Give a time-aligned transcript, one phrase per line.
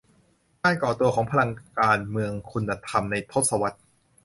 [0.63, 1.49] การก่อตัวของพลัง
[1.79, 3.79] การเมืองคุณธรรม ในทศวรรษ